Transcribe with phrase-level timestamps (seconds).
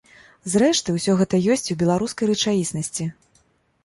[0.51, 3.07] Зрэшты, усё гэта ёсць і ў беларускай рэчаіснасці.